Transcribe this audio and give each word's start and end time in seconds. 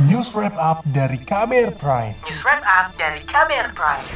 News 0.00 0.32
Wrap 0.32 0.56
Up 0.56 0.80
dari 0.88 1.20
KBR 1.20 1.76
Prime. 1.76 2.16
News 2.24 2.40
Wrap 2.40 2.64
Up 2.64 2.96
dari 2.96 3.20
KBR 3.28 3.76
Prime. 3.76 4.06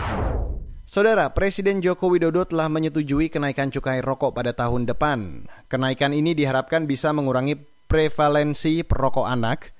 Saudara, 0.88 1.29
Presiden 1.37 1.84
Joko 1.84 2.08
Widodo 2.08 2.49
telah 2.49 2.72
menyetujui 2.72 3.29
kenaikan 3.29 3.68
cukai 3.68 4.00
rokok 4.00 4.33
pada 4.33 4.57
tahun 4.57 4.89
depan. 4.89 5.44
Kenaikan 5.68 6.17
ini 6.17 6.33
diharapkan 6.33 6.89
bisa 6.89 7.12
mengurangi 7.12 7.60
prevalensi 7.92 8.89
perokok 8.89 9.29
anak 9.29 9.77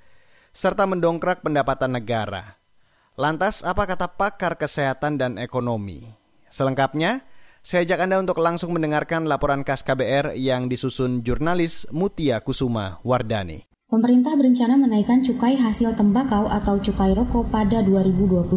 serta 0.53 0.85
mendongkrak 0.85 1.41
pendapatan 1.41 1.97
negara. 1.97 2.61
Lantas, 3.17 3.65
apa 3.65 3.89
kata 3.89 4.13
pakar 4.13 4.61
kesehatan 4.61 5.17
dan 5.17 5.41
ekonomi? 5.41 6.05
Selengkapnya, 6.53 7.25
saya 7.65 7.89
ajak 7.89 8.05
Anda 8.05 8.21
untuk 8.21 8.37
langsung 8.37 8.69
mendengarkan 8.77 9.25
laporan 9.25 9.65
khas 9.65 9.81
KBR 9.81 10.37
yang 10.37 10.69
disusun 10.69 11.25
jurnalis 11.25 11.89
Mutia 11.89 12.45
Kusuma 12.45 13.01
Wardani. 13.01 13.66
Pemerintah 13.87 14.35
berencana 14.35 14.75
menaikkan 14.75 15.23
cukai 15.23 15.55
hasil 15.55 15.95
tembakau 15.95 16.43
atau 16.51 16.75
cukai 16.75 17.15
rokok 17.15 17.47
pada 17.47 17.79
2022. 17.79 18.51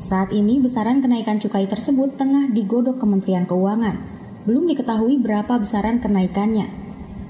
Saat 0.00 0.32
ini 0.32 0.56
besaran 0.64 1.04
kenaikan 1.04 1.36
cukai 1.36 1.68
tersebut 1.68 2.16
tengah 2.16 2.48
digodok 2.48 2.96
Kementerian 2.96 3.44
Keuangan. 3.44 4.00
Belum 4.48 4.64
diketahui 4.64 5.20
berapa 5.20 5.60
besaran 5.60 6.00
kenaikannya. 6.00 6.72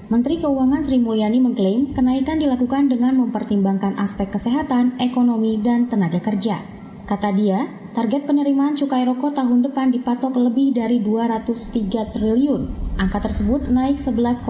Menteri 0.07 0.39
Keuangan 0.39 0.87
Sri 0.87 1.03
Mulyani 1.03 1.43
mengklaim 1.43 1.91
kenaikan 1.91 2.39
dilakukan 2.39 2.87
dengan 2.87 3.19
mempertimbangkan 3.19 3.99
aspek 3.99 4.31
kesehatan, 4.31 4.95
ekonomi, 5.03 5.59
dan 5.59 5.91
tenaga 5.91 6.23
kerja. 6.23 6.76
Kata 7.07 7.31
dia, 7.31 7.63
target 7.95 8.27
penerimaan 8.27 8.75
cukai 8.75 9.07
rokok 9.07 9.39
tahun 9.39 9.63
depan 9.63 9.95
dipatok 9.95 10.35
lebih 10.35 10.75
dari 10.75 10.99
203 10.99 12.11
triliun 12.11 12.87
Angka 12.97 13.29
tersebut 13.29 13.69
naik 13.69 14.01
11,9 14.01 14.41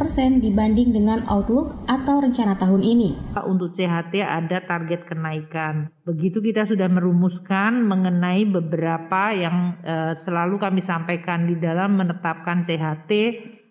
persen 0.00 0.40
dibanding 0.40 0.96
dengan 0.96 1.28
outlook 1.28 1.76
atau 1.84 2.24
rencana 2.24 2.56
tahun 2.56 2.80
ini. 2.80 3.36
Untuk 3.44 3.76
CHT 3.76 4.16
ada 4.16 4.64
target 4.64 5.04
kenaikan. 5.04 5.92
Begitu 6.08 6.40
kita 6.40 6.64
sudah 6.64 6.88
merumuskan 6.88 7.84
mengenai 7.84 8.48
beberapa 8.48 9.36
yang 9.36 9.76
uh, 9.84 10.16
selalu 10.24 10.56
kami 10.56 10.80
sampaikan 10.80 11.44
di 11.44 11.60
dalam 11.60 12.00
menetapkan 12.00 12.64
CHT 12.64 13.12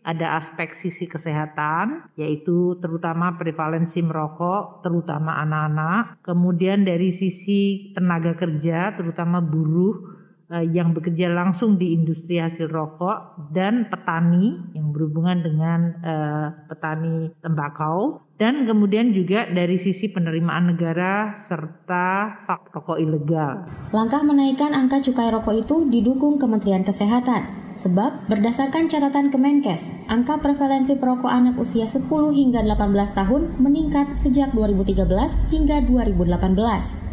ada 0.02 0.42
aspek 0.42 0.74
sisi 0.74 1.06
kesehatan, 1.06 2.10
yaitu 2.18 2.78
terutama 2.82 3.38
prevalensi 3.38 4.02
merokok, 4.02 4.82
terutama 4.82 5.38
anak-anak. 5.46 6.26
Kemudian 6.26 6.84
dari 6.84 7.14
sisi 7.14 7.94
tenaga 7.94 8.34
kerja, 8.34 8.98
terutama 8.98 9.40
buruh, 9.40 10.22
Eh, 10.52 10.68
yang 10.76 10.92
bekerja 10.92 11.32
langsung 11.32 11.80
di 11.80 11.96
industri 11.96 12.36
hasil 12.36 12.68
rokok 12.68 13.48
dan 13.56 13.88
petani 13.88 14.60
yang 14.76 14.92
berhubungan 14.92 15.40
dengan 15.40 15.96
uh, 16.04 16.68
petani 16.68 17.32
tembakau 17.40 18.20
dan 18.36 18.68
kemudian 18.68 19.16
juga 19.16 19.48
dari 19.48 19.80
sisi 19.80 20.12
penerimaan 20.12 20.76
negara 20.76 21.40
serta 21.48 22.44
hak 22.52 22.68
rokok 22.68 23.00
ilegal. 23.00 23.64
Langkah 23.96 24.28
menaikkan 24.28 24.76
angka 24.76 25.00
cukai 25.00 25.32
rokok 25.32 25.56
itu 25.56 25.88
didukung 25.88 26.36
Kementerian 26.36 26.84
Kesehatan. 26.84 27.61
Sebab 27.76 28.28
berdasarkan 28.28 28.92
catatan 28.92 29.32
Kemenkes, 29.32 29.96
angka 30.12 30.44
prevalensi 30.44 31.00
perokok 31.00 31.32
anak 31.32 31.56
usia 31.56 31.88
10 31.88 32.08
hingga 32.10 32.62
18 32.64 33.18
tahun 33.18 33.42
meningkat 33.60 34.12
sejak 34.12 34.52
2013 34.52 35.08
hingga 35.52 35.78
2018. 35.88 37.12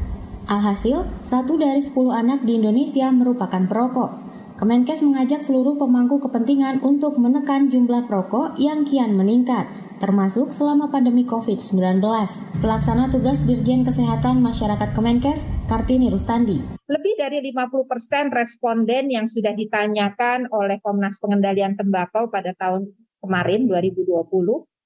Alhasil, 0.49 1.05
satu 1.21 1.61
dari 1.61 1.85
sepuluh 1.85 2.17
anak 2.17 2.41
di 2.43 2.57
Indonesia 2.57 3.13
merupakan 3.13 3.69
perokok. 3.69 4.11
Kemenkes 4.59 5.07
mengajak 5.07 5.45
seluruh 5.45 5.79
pemangku 5.79 6.19
kepentingan 6.19 6.83
untuk 6.83 7.15
menekan 7.21 7.71
jumlah 7.71 8.11
perokok 8.11 8.59
yang 8.59 8.83
kian 8.83 9.15
meningkat, 9.15 9.71
termasuk 10.03 10.51
selama 10.51 10.91
pandemi 10.91 11.23
COVID-19. 11.23 12.03
Pelaksana 12.59 13.07
tugas 13.07 13.47
Dirjen 13.47 13.87
Kesehatan 13.87 14.43
Masyarakat 14.43 14.99
Kemenkes, 14.99 15.47
Kartini 15.71 16.11
Rustandi. 16.11 16.59
Lebih 16.91 17.08
dari 17.19 17.43
50% 17.43 18.31
responden 18.31 19.11
yang 19.11 19.27
sudah 19.27 19.51
ditanyakan 19.59 20.47
oleh 20.55 20.79
Komnas 20.79 21.19
Pengendalian 21.19 21.75
Tembakau 21.75 22.31
pada 22.31 22.55
tahun 22.55 22.95
kemarin 23.19 23.67
2020 23.67 24.07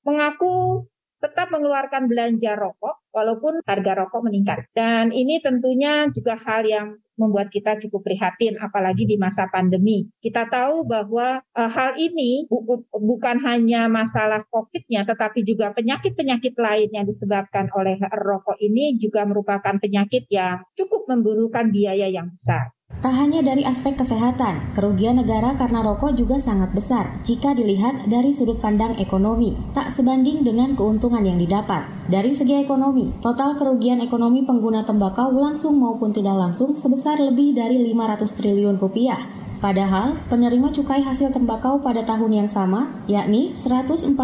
mengaku 0.09 0.89
tetap 1.23 1.55
mengeluarkan 1.55 2.11
belanja 2.11 2.59
rokok 2.59 3.07
walaupun 3.15 3.63
harga 3.63 3.93
rokok 4.03 4.27
meningkat. 4.27 4.67
Dan 4.75 5.15
ini 5.15 5.39
tentunya 5.39 6.11
juga 6.11 6.35
hal 6.35 6.67
yang 6.67 6.99
membuat 7.15 7.53
kita 7.53 7.79
cukup 7.79 8.03
prihatin 8.09 8.59
apalagi 8.59 9.07
di 9.07 9.15
masa 9.21 9.47
pandemi. 9.47 10.09
Kita 10.19 10.49
tahu 10.49 10.83
bahwa 10.83 11.39
uh, 11.55 11.71
hal 11.71 11.95
ini 12.01 12.49
bu 12.51 12.65
bu 12.65 12.75
bukan 12.91 13.39
hanya 13.47 13.87
masalah 13.87 14.43
Covid-nya 14.49 15.07
tetapi 15.07 15.45
juga 15.47 15.71
penyakit-penyakit 15.77 16.57
lain 16.57 16.91
yang 16.91 17.07
disebabkan 17.07 17.69
oleh 17.77 18.01
rokok 18.11 18.59
ini 18.59 18.99
juga 18.99 19.23
merupakan 19.29 19.77
penyakit 19.79 20.27
yang 20.33 20.65
cukup 20.75 21.07
membutuhkan 21.07 21.71
biaya 21.71 22.09
yang 22.09 22.33
besar. 22.33 22.73
Tak 23.01 23.15
hanya 23.17 23.41
dari 23.41 23.65
aspek 23.65 23.97
kesehatan, 23.97 24.77
kerugian 24.77 25.17
negara 25.17 25.57
karena 25.57 25.81
rokok 25.81 26.13
juga 26.13 26.37
sangat 26.37 26.77
besar 26.77 27.09
jika 27.25 27.57
dilihat 27.57 28.05
dari 28.11 28.35
sudut 28.37 28.61
pandang 28.61 28.99
ekonomi, 29.01 29.57
tak 29.73 29.89
sebanding 29.89 30.45
dengan 30.45 30.77
keuntungan 30.77 31.25
yang 31.25 31.41
didapat. 31.41 31.89
Dari 32.13 32.35
segi 32.37 32.61
ekonomi, 32.61 33.17
total 33.25 33.57
kerugian 33.57 34.05
ekonomi 34.05 34.45
pengguna 34.45 34.85
tembakau 34.85 35.33
langsung 35.33 35.81
maupun 35.81 36.13
tidak 36.13 36.37
langsung 36.37 36.77
sebesar 36.77 37.17
lebih 37.17 37.57
dari 37.57 37.81
500 37.81 38.29
triliun 38.29 38.77
rupiah. 38.77 39.19
Padahal, 39.63 40.19
penerima 40.27 40.75
cukai 40.75 41.07
hasil 41.07 41.31
tembakau 41.31 41.79
pada 41.79 42.03
tahun 42.03 42.35
yang 42.35 42.51
sama, 42.51 42.91
yakni 43.07 43.55
147 43.55 44.19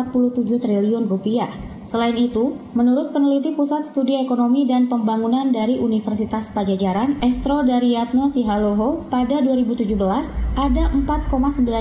triliun 0.59 1.07
rupiah. 1.07 1.68
Selain 1.89 2.13
itu, 2.21 2.53
menurut 2.77 3.17
peneliti 3.17 3.57
Pusat 3.57 3.89
Studi 3.89 4.21
Ekonomi 4.21 4.69
dan 4.69 4.93
Pembangunan 4.93 5.49
dari 5.49 5.81
Universitas 5.81 6.53
Pajajaran, 6.53 7.25
Estro 7.25 7.65
Daryatno 7.65 8.29
Sihaloho, 8.29 9.09
pada 9.09 9.41
2017 9.41 9.97
ada 10.53 10.85
4,9 10.93 11.33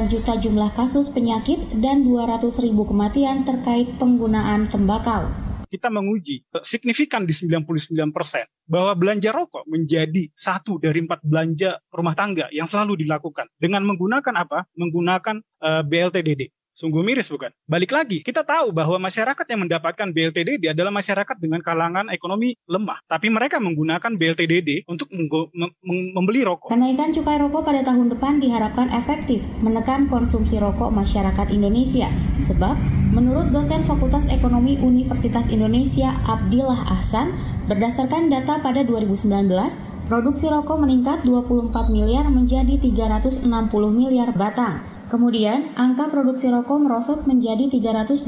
juta 0.07 0.39
jumlah 0.39 0.71
kasus 0.79 1.11
penyakit 1.11 1.59
dan 1.83 2.07
200 2.07 2.39
ribu 2.63 2.87
kematian 2.87 3.43
terkait 3.43 3.99
penggunaan 3.99 4.71
tembakau 4.71 5.27
kita 5.67 5.91
menguji 5.91 6.47
signifikan 6.63 7.27
di 7.27 7.35
99% 7.35 8.15
bahwa 8.71 8.95
belanja 8.95 9.35
rokok 9.35 9.67
menjadi 9.67 10.31
satu 10.31 10.79
dari 10.79 11.03
empat 11.03 11.19
belanja 11.27 11.83
rumah 11.91 12.15
tangga 12.15 12.47
yang 12.55 12.65
selalu 12.71 13.03
dilakukan 13.03 13.51
dengan 13.59 13.83
menggunakan 13.83 14.31
apa? 14.31 14.63
Menggunakan 14.79 15.43
uh, 15.43 15.67
eh, 15.67 15.83
BLTDD. 15.83 16.56
Sungguh 16.77 17.01
miris 17.01 17.33
bukan? 17.33 17.49
Balik 17.65 17.89
lagi, 17.89 18.21
kita 18.21 18.45
tahu 18.45 18.69
bahwa 18.69 19.01
masyarakat 19.01 19.41
yang 19.49 19.65
mendapatkan 19.65 20.13
BLTDD 20.13 20.69
adalah 20.69 20.93
masyarakat 20.93 21.33
dengan 21.41 21.57
kalangan 21.65 22.05
ekonomi 22.13 22.53
lemah. 22.69 23.01
Tapi 23.09 23.33
mereka 23.33 23.57
menggunakan 23.57 24.13
BLTDD 24.13 24.85
untuk 24.85 25.09
membeli 26.13 26.45
rokok. 26.45 26.69
Kenaikan 26.69 27.09
cukai 27.09 27.41
rokok 27.41 27.65
pada 27.65 27.81
tahun 27.81 28.13
depan 28.13 28.37
diharapkan 28.37 28.93
efektif 28.93 29.41
menekan 29.65 30.05
konsumsi 30.05 30.61
rokok 30.61 30.93
masyarakat 30.93 31.49
Indonesia. 31.49 32.13
Sebab, 32.45 32.77
menurut 33.09 33.49
dosen 33.49 33.81
Fakultas 33.81 34.29
Ekonomi 34.29 34.77
Universitas 34.77 35.49
Indonesia 35.49 36.13
Abdillah 36.29 36.93
Ahsan, 36.93 37.33
berdasarkan 37.65 38.29
data 38.29 38.61
pada 38.61 38.85
2019, 38.85 39.49
produksi 40.05 40.45
rokok 40.45 40.77
meningkat 40.77 41.25
24 41.25 41.89
miliar 41.89 42.29
menjadi 42.29 42.77
360 42.77 43.49
miliar 43.89 44.29
batang. 44.37 44.96
Kemudian, 45.07 45.71
angka 45.79 46.11
produksi 46.11 46.51
rokok 46.51 46.83
merosot 46.83 47.23
menjadi 47.23 47.71
322 47.71 48.27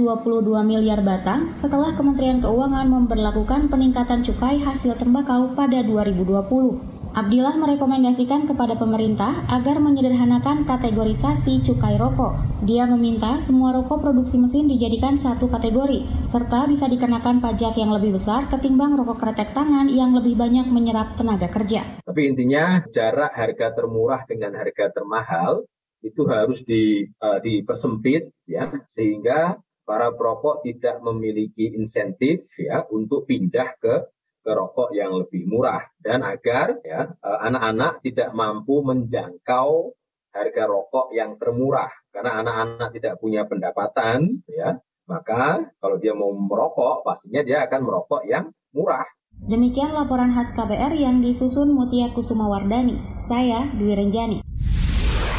miliar 0.63 1.03
batang 1.03 1.51
setelah 1.51 1.91
Kementerian 1.91 2.39
Keuangan 2.39 2.87
memperlakukan 2.87 3.67
peningkatan 3.67 4.23
cukai 4.23 4.63
hasil 4.63 4.95
tembakau 4.95 5.51
pada 5.59 5.83
2020. 5.83 6.99
Abdillah 7.09 7.59
merekomendasikan 7.59 8.47
kepada 8.47 8.79
pemerintah 8.79 9.43
agar 9.51 9.81
menyederhanakan 9.83 10.63
kategorisasi 10.63 11.67
cukai 11.67 11.99
rokok. 11.99 12.39
Dia 12.63 12.87
meminta 12.87 13.41
semua 13.43 13.75
rokok 13.75 13.99
produksi 13.99 14.39
mesin 14.39 14.71
dijadikan 14.71 15.19
satu 15.19 15.51
kategori, 15.51 16.07
serta 16.31 16.63
bisa 16.69 16.87
dikenakan 16.87 17.43
pajak 17.43 17.75
yang 17.75 17.91
lebih 17.91 18.15
besar 18.15 18.47
ketimbang 18.47 18.95
rokok 18.95 19.19
kretek 19.19 19.51
tangan 19.51 19.91
yang 19.91 20.15
lebih 20.15 20.39
banyak 20.39 20.69
menyerap 20.71 21.17
tenaga 21.19 21.51
kerja. 21.51 21.99
Tapi 22.07 22.21
intinya 22.23 22.87
jarak 22.87 23.35
harga 23.35 23.75
termurah 23.75 24.23
dengan 24.23 24.55
harga 24.55 24.93
termahal 24.93 25.67
itu 25.99 26.23
harus 26.27 26.63
di, 26.63 27.07
uh, 27.19 27.39
dipersempit 27.43 28.31
ya 28.47 28.71
sehingga 28.95 29.59
para 29.83 30.13
perokok 30.13 30.61
tidak 30.61 31.01
memiliki 31.01 31.73
insentif 31.73 32.45
ya 32.61 32.85
untuk 32.93 33.25
pindah 33.25 33.73
ke 33.81 33.95
ke 34.39 34.51
rokok 34.53 34.95
yang 34.95 35.17
lebih 35.17 35.49
murah 35.49 35.83
dan 35.99 36.23
agar 36.23 36.79
ya 36.85 37.11
eh, 37.11 37.39
anak-anak 37.49 37.99
tidak 38.05 38.31
mampu 38.31 38.85
menjangkau 38.85 39.91
harga 40.31 40.63
rokok 40.69 41.11
yang 41.11 41.35
termurah 41.35 41.91
karena 42.13 42.45
anak-anak 42.45 42.89
tidak 42.95 43.13
punya 43.19 43.43
pendapatan 43.49 44.45
ya 44.47 44.79
maka 45.09 45.73
kalau 45.81 45.97
dia 45.97 46.13
mau 46.13 46.31
merokok 46.31 47.01
pastinya 47.01 47.41
dia 47.41 47.65
akan 47.65 47.81
merokok 47.81 48.23
yang 48.29 48.53
murah 48.71 49.05
Demikian 49.39 49.95
laporan 49.95 50.35
khas 50.35 50.51
KBR 50.51 50.99
yang 50.99 51.23
disusun 51.23 51.71
Mutia 51.71 52.11
Kusuma 52.11 52.51
Wardani. 52.51 52.99
Saya 53.23 53.71
Dwi 53.71 53.95
Renjani. 53.95 54.43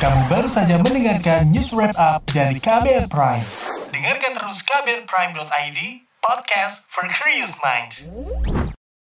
Kamu 0.00 0.32
baru 0.32 0.48
saja 0.48 0.80
mendengarkan 0.80 1.52
news 1.52 1.76
wrap 1.76 1.92
up 2.00 2.24
dari 2.32 2.56
KBR 2.56 3.12
Prime. 3.12 3.44
Dengarkan 3.92 4.32
terus 4.32 4.64
kbrprime.id, 4.64 5.80
podcast 6.24 6.88
for 6.88 7.04
curious 7.12 7.52
minds. 7.60 8.08